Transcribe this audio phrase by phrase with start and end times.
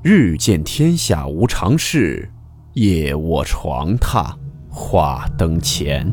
[0.00, 2.30] 日见天下无常事，
[2.74, 4.32] 夜卧床榻
[4.70, 6.08] 话灯前。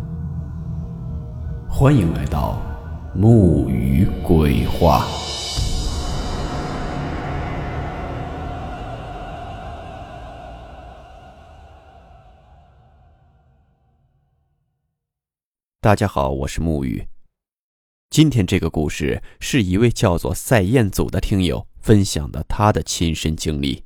[1.70, 2.60] 欢迎来到
[3.13, 5.05] 木鱼鬼话。
[15.80, 17.08] 大家好，我是木鱼。
[18.09, 21.67] 今天这个故事是一位叫做赛彦祖的听友。
[21.85, 23.85] 分享的他的亲身经历。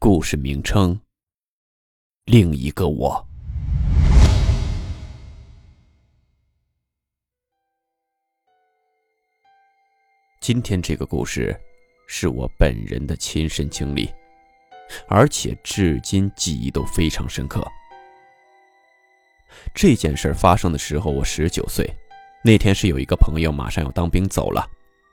[0.00, 1.00] 故事名称：
[2.24, 3.24] 另一个我。
[10.40, 11.56] 今天这个故事
[12.08, 14.12] 是我本人的亲身经历，
[15.06, 17.64] 而且至今记忆都非常深刻。
[19.72, 21.88] 这件事发生的时候，我十九岁，
[22.42, 24.68] 那天是有一个朋友马上要当兵走了。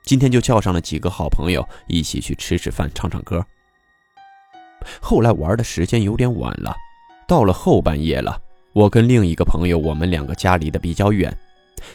[0.08, 3.44] 今天就叫上了几个好朋友一起去吃吃饭、唱唱歌。
[5.02, 6.74] 后来玩的时间有点晚了，
[7.26, 8.40] 到了后半夜了，
[8.72, 11.30] 我跟另一个朋友，我们两个家离得比较远，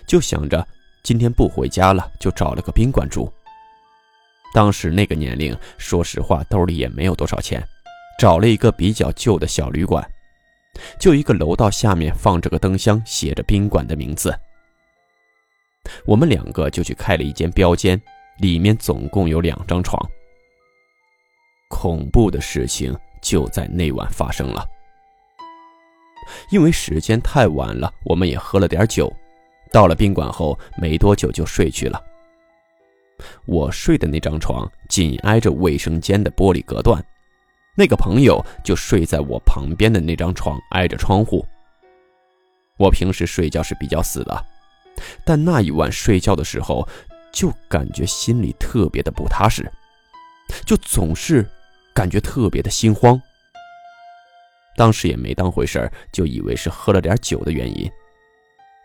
[0.05, 0.63] 就想着
[1.01, 3.33] 今天不回家了，就找了个宾馆住。
[4.53, 7.67] 当时那个年龄，说实话兜里也没有多少钱，
[8.19, 10.07] 找了一个比较旧的小旅馆，
[10.99, 14.31] 就一个楼道下面放着个灯箱，写着宾馆的名字。
[16.05, 18.01] 我们两个就去开了一间标间，
[18.37, 19.99] 里面总共有两张床。
[21.69, 24.65] 恐怖的事情就在那晚发生了。
[26.49, 29.11] 因为时间太晚了，我们也喝了点酒，
[29.71, 32.01] 到了宾馆后没多久就睡去了。
[33.45, 37.03] 我睡的那张床紧挨着卫生间的玻璃隔断，
[37.75, 41.45] 那个朋友就睡在我旁边的那张床，挨着窗户。
[42.77, 44.45] 我平时睡觉是比较死的。
[45.25, 46.87] 但那一晚睡觉的时候，
[47.33, 49.69] 就感觉心里特别的不踏实，
[50.65, 51.45] 就总是
[51.93, 53.21] 感觉特别的心慌。
[54.77, 57.91] 当时也没当回事儿，就以为是喝了点酒的原因，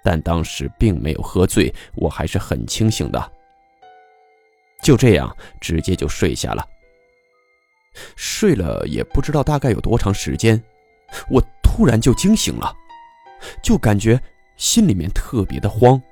[0.02, 3.32] 但当时并没有喝醉，我还是很清醒的。
[4.82, 6.66] 就这样，直接就睡下了。
[8.16, 10.60] 睡了也不知道大概有多长时间，
[11.30, 12.74] 我突然就惊醒了，
[13.62, 14.20] 就感觉。
[14.56, 16.02] 心里面特别的慌。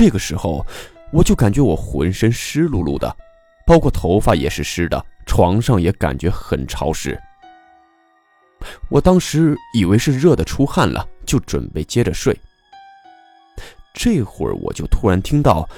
[0.00, 0.64] 这个时候，
[1.12, 3.14] 我就感觉我浑身湿漉漉的，
[3.66, 7.20] 包括头发也是湿的，床上也感觉很潮湿。
[8.88, 12.34] 我当时以为是热的出汗了，就准备接着睡。
[13.92, 15.68] 这会儿我就突然听到，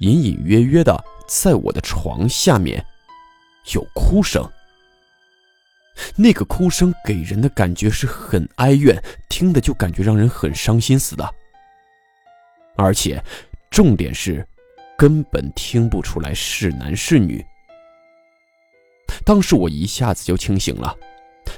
[0.00, 2.84] 隐隐约约的在我的床下面
[3.72, 4.46] 有哭声。
[6.16, 11.34] 那个哭声给人的感觉是很哀怨，听的就感觉让人很伤心似的。
[12.76, 13.22] 而且，
[13.70, 14.46] 重点是，
[14.98, 17.44] 根本听不出来是男是女。
[19.24, 20.96] 当时我一下子就清醒了，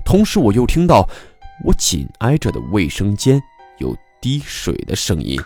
[0.04, 1.08] 同时我又听到
[1.64, 3.42] 我紧挨着的卫生间
[3.78, 5.40] 有滴水的声音，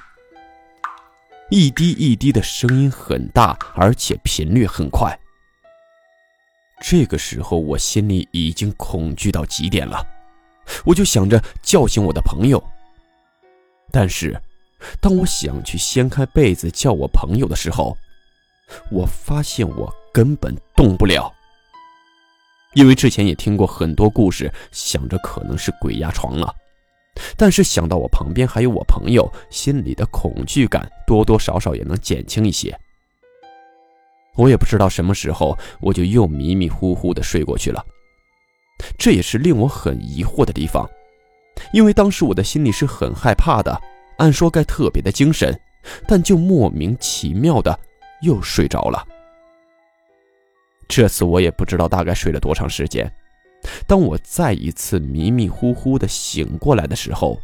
[1.51, 5.17] 一滴一滴的声音很大，而且频率很快。
[6.81, 10.05] 这个时候，我心里已经恐惧到极点了，
[10.85, 12.63] 我就想着叫醒我的朋友。
[13.91, 14.39] 但是，
[15.01, 17.97] 当我想去掀开被子叫我朋友的时候，
[18.91, 21.33] 我发现我根本动不了。
[22.75, 26.55] 因为之前也听过很多故事，想着可能是鬼压床了，
[27.37, 32.79] 但是想到我旁边还有我朋友，心里的恐惧感多多少少也能减轻一些。
[34.35, 37.83] 我也不知道什么时候，我就又迷迷糊糊的睡过去了。
[38.99, 40.87] 这也是令我很疑惑的地方，
[41.73, 43.81] 因为当时我的心里是很害怕的，
[44.19, 45.59] 按说该特别的精神，
[46.07, 47.79] 但就莫名其妙的
[48.23, 49.07] 又睡着了。
[50.89, 53.11] 这次我也不知道大概睡了多长时间。
[53.87, 57.41] 当我再一次迷迷糊糊的醒过来的时候，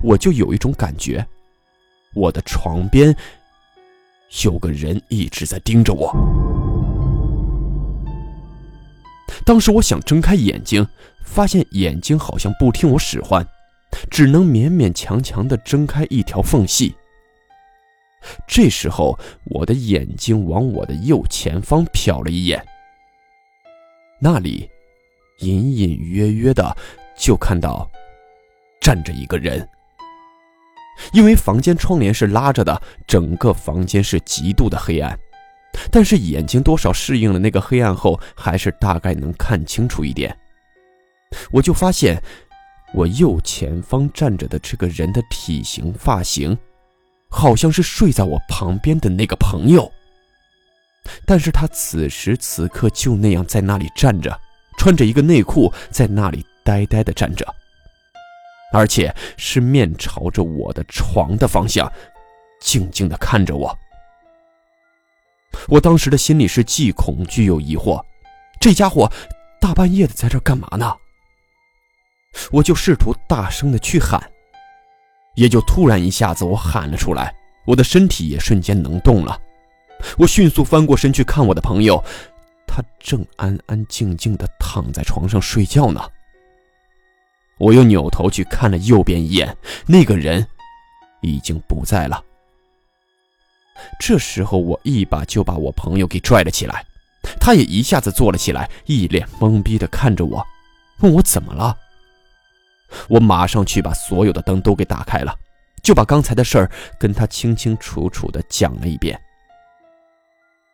[0.00, 1.26] 我就有一种感觉，
[2.14, 3.14] 我的床边。
[4.44, 6.14] 有个人一直在盯着我。
[9.44, 10.86] 当时我想睁开眼睛，
[11.24, 13.46] 发现眼睛好像不听我使唤，
[14.10, 16.94] 只能勉勉强强的睁开一条缝隙。
[18.46, 22.62] 这时候，我的眼睛往我的右前方瞟了一眼，
[24.20, 24.68] 那里
[25.38, 26.76] 隐隐约约的
[27.16, 27.88] 就看到
[28.80, 29.66] 站着一个人。
[31.12, 35.16] 因为房间窗帘是拉着的，整个房间是极度的黑暗，
[35.92, 40.36] 但是眼睛多少适应了那个黑暗后，还是大概能看清楚一点。
[41.52, 42.20] 我就发现，
[42.94, 46.56] 我右前方站着的这个人的体型、发型，
[47.28, 49.90] 好像是睡在我旁边的那个朋友。
[51.24, 54.38] 但是他此时此刻就那样在那里站着，
[54.78, 57.46] 穿着一个内裤，在那里呆呆的站着，
[58.72, 61.90] 而且是面朝着我的床的方向，
[62.60, 63.78] 静静的看着我。
[65.68, 68.02] 我当时的心里是既恐惧又疑惑，
[68.60, 69.10] 这家伙
[69.60, 70.94] 大半夜的在这干嘛呢？
[72.50, 74.22] 我就试图大声的去喊，
[75.34, 77.34] 也就突然一下子我喊了出来，
[77.66, 79.40] 我的身体也瞬间能动了。
[80.16, 82.02] 我迅速翻过身去看我的朋友，
[82.66, 86.00] 他正安安静静的躺在床上睡觉呢。
[87.58, 89.56] 我又扭头去看了右边一眼，
[89.86, 90.46] 那个人
[91.20, 92.22] 已经不在了。
[93.98, 96.84] 这时候，我一把就把我朋友给拽了起来，
[97.40, 100.46] 他也一下子坐了起来，一脸懵逼的看着我，
[101.00, 101.76] 问我怎么了。
[103.08, 105.34] 我马上去把所有的灯都给打开了，
[105.82, 109.18] 就把刚才的事儿跟他清清楚楚的讲了一遍。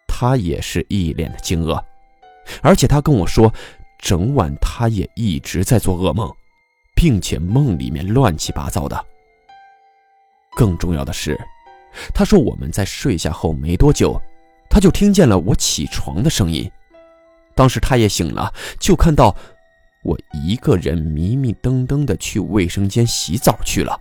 [0.07, 1.83] 他也是一脸的惊愕，
[2.63, 3.53] 而且他跟我说，
[3.99, 6.33] 整晚他也一直在做噩梦，
[6.95, 9.05] 并且梦里面乱七八糟的。
[10.57, 11.39] 更重要的是。
[12.13, 14.21] 他说：“我们在睡下后没多久，
[14.69, 16.69] 他就听见了我起床的声音。
[17.55, 19.33] 当时他也醒了，就看到
[20.05, 24.01] 我一个人迷迷瞪瞪的去卫生间洗澡去了。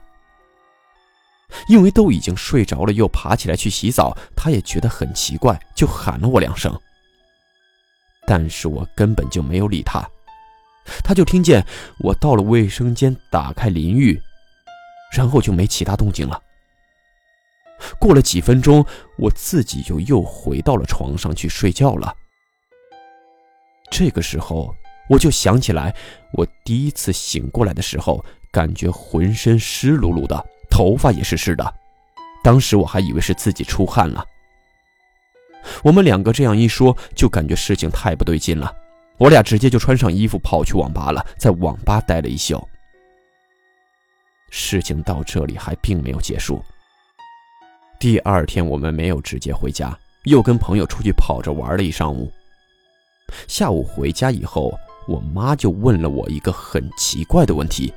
[1.68, 6.80] 因为都已经睡着了，又爬起来去洗澡，他也觉得很奇怪，就喊了我两声。
[8.26, 10.04] 但是我根本就没有理他。
[11.04, 11.66] 他就听见
[12.00, 14.22] 我到了卫生间，打开淋浴，
[15.16, 16.42] 然后就没其他动静了。”
[18.00, 18.86] 过了几分钟，
[19.18, 22.16] 我自己就又回到了床上去睡觉了。
[23.92, 24.74] 这个时候，
[25.10, 25.94] 我就想起来，
[26.34, 31.74] 我第一次醒过来的时候，感觉浑身湿漉漉的，头发也是湿的。
[32.44, 34.26] 当时我还以为是自己出汗了。
[35.82, 38.76] 我们两个这样一说，就感觉事情太不对劲了。
[39.18, 42.62] 我俩直接就穿上衣服跑去网吧了，在网吧待了一宿。
[44.50, 46.64] 事情到这里还并没有结束。
[48.00, 52.32] 第二天，我们没有直接回家，又跟朋友出去跑着玩了一上午。
[53.48, 54.78] 下午回家以后，
[55.08, 57.94] 我妈就问了我一个很奇怪的问题。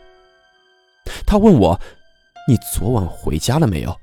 [1.26, 1.79] 她问我
[2.49, 3.97] ：“你昨晚回家了没有？”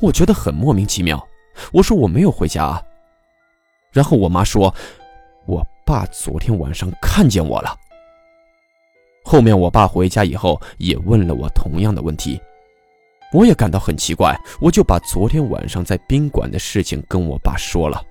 [0.00, 1.26] 我觉得很莫名其妙，
[1.72, 2.82] 我说我没有回家啊。
[3.92, 4.74] 然后我妈说
[5.46, 7.76] ：“我爸昨天晚上看见我了。”
[9.24, 12.40] 后面我爸回家以后也问了我同样的问题。
[13.32, 18.02] 我也感到很奇怪，我就把昨天晚上在宾馆的事情跟我爸说了。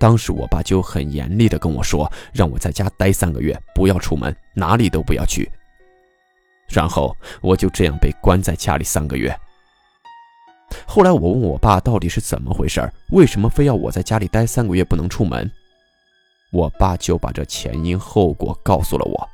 [0.00, 5.48] 当时我爸就很严厉的跟我说，让我在家待三个月，不要出门，哪里都不要去。
[6.68, 9.38] 然后我就这样被关在家里三个月。
[10.86, 12.80] 后来我问我爸到底是怎么回事，
[13.10, 15.50] 为什么非要我在家里待三个月不能出门？
[16.50, 19.28] 我爸就把这前因后果告诉了我。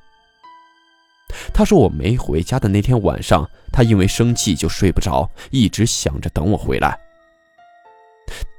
[1.55, 6.99] 他说我没回家的那天晚上，他因为生气就睡不着，一直想着等我回来。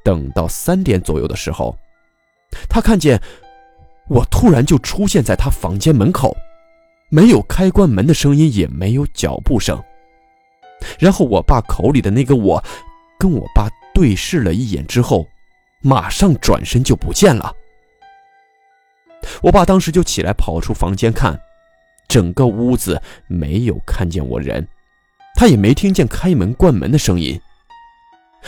[0.06, 1.78] 等到三点左右的时候，
[2.70, 3.22] 他看见
[4.08, 6.36] 我突然就出现在他房间门口，
[7.10, 9.82] 没有开关门的声音，也没有脚步声。
[11.00, 12.64] 然后我爸口里的那个我，
[13.18, 15.28] 跟我爸对视了一眼之后，
[15.82, 17.54] 马上转身就不见了。
[19.42, 21.40] 我爸当时就起来跑出房间看。
[22.08, 24.66] 整个屋子没有看见我人，
[25.36, 27.38] 他也没听见开门关门的声音。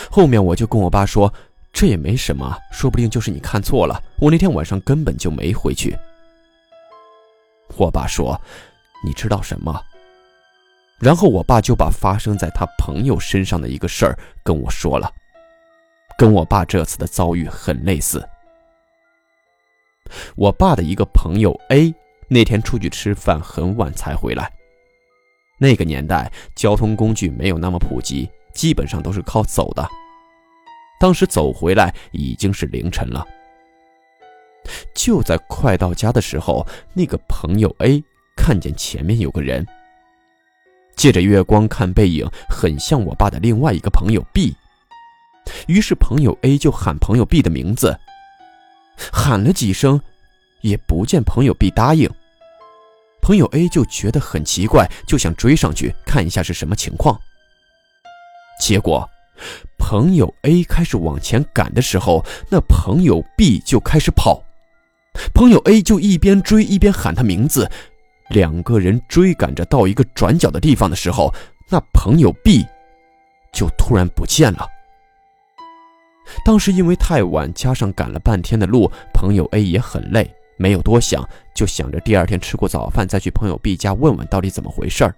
[0.10, 1.34] 后面我就跟我爸说
[1.72, 4.02] ：“这也没什么，说不定就是你看错了。
[4.20, 5.98] 我那天晚上根本就没回去。”
[7.78, 8.40] 我爸说
[9.06, 9.82] ：“你知道什么？”
[11.00, 15.12] 然后我爸就把发生在他朋友身上的一个事儿跟我说了，
[16.18, 18.28] 跟我爸这次的遭遇很类似。
[20.36, 21.94] 我爸的一个朋友 A。
[22.32, 24.54] 那天出去吃饭很晚才回来。
[25.58, 29.90] 那个年代交通工具没有那么普及，基本上都是靠走的。
[31.00, 33.26] 当时走回来已经是凌晨了。
[34.94, 38.04] 就在快到家的时候，那个朋友 A
[38.36, 39.66] 看见前面有个人，
[40.96, 44.56] 借着月光看背影，很像我爸的另外一个朋友 B。
[45.68, 47.98] 于是朋友 A 就喊朋友 B 的名字，
[49.12, 50.00] 喊了几声，
[50.62, 52.08] 也不见朋友 B 答应。
[53.22, 57.20] 朋友 A 就觉得很奇怪，就想追上去看一下是什么情况。
[58.60, 59.10] 结果，
[59.78, 64.44] 朋友 A 开始往前赶的时候，那朋友 B 就开始跑。
[65.34, 67.70] 朋友 A 就一边追一边喊他名字。
[68.30, 71.34] 两个人追赶着到一个转角的地方的时候，
[71.68, 72.66] 那朋友 B
[73.52, 74.68] 就突然不见了。
[76.46, 85.16] 当时因为太晚，加上赶了半天的路，朋友 A 也很累，没有多想，就想着第二天吃过早饭再去朋友 B 家问问到底怎么回事儿。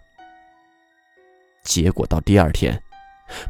[1.63, 2.81] 结果到第二天，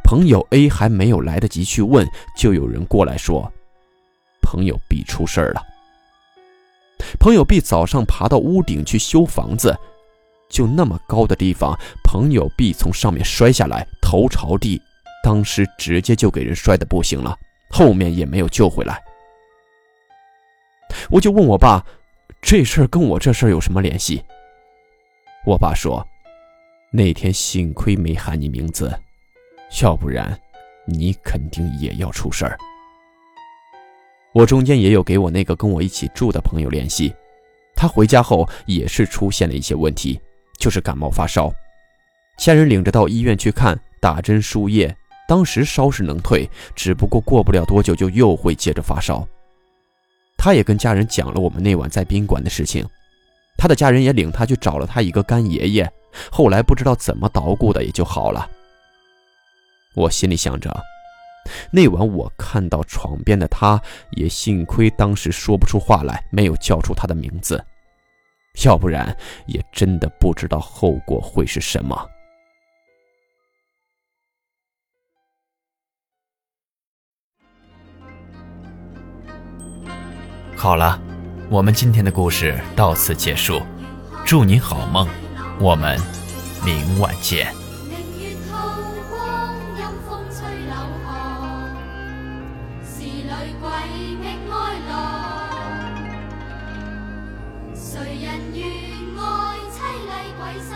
[0.04, 2.08] 朋友 A 还没有来得及去问，
[2.38, 3.52] 就有人过来说，
[4.42, 5.62] 朋友 B 出事儿了。
[7.20, 9.76] 朋友 B 早上爬到屋顶去修房子，
[10.50, 14.82] 就那么高的地方，朋友 B 从上面摔下来，头朝地，
[15.24, 17.36] 当时直接就给人摔得不行了，
[17.70, 19.02] 后面也没有救回来。
[21.10, 21.84] 我就问我爸，
[22.42, 24.24] 这事儿跟我这事儿有什么联系？
[25.46, 26.06] 我爸说，
[26.92, 28.94] 那天幸亏没喊你名字，
[29.82, 30.38] 要不然
[30.86, 32.58] 你肯定也要出事儿。
[34.34, 37.14] 我中间也有给我那个跟我一起住的朋友联系，
[37.76, 40.20] 他回家后也是出现了一些问题，
[40.58, 41.54] 就是感冒发烧，
[42.38, 44.96] 家人领着到医院去看，打针输液，
[45.28, 49.28] 当时烧是能退，只不过过不了多久就又会接着发烧。
[50.38, 52.86] 他也跟家人讲了我们那晚在宾馆的事情，
[53.58, 55.92] 他的家人也领他去找了他一个干爷爷，
[56.32, 58.50] 后来不知道怎么捣鼓的也就好了。
[59.96, 60.70] 我心里想着。
[61.72, 63.82] 那晚我看到床边的他，
[64.12, 67.64] 也幸亏当时说不出话来，没有叫出他的名字，
[68.64, 69.16] 要不然
[69.48, 72.08] 也真的不知道后果会是什么。
[80.56, 81.02] 好了，
[81.50, 83.60] 我们今天的故事到此结束，
[84.24, 85.08] 祝你好梦，
[85.60, 86.00] 我们
[86.64, 87.61] 明晚见。
[97.74, 98.62] 谁人愿
[99.18, 100.70] 爱凄厉鬼新